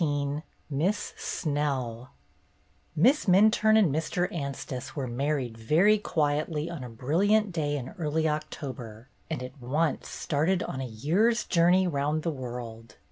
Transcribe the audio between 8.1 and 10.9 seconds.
October, and at once started on a